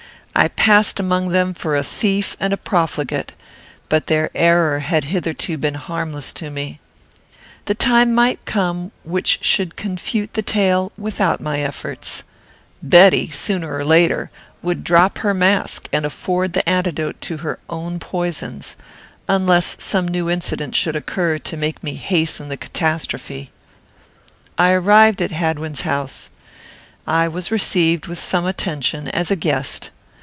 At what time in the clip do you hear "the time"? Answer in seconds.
7.65-8.15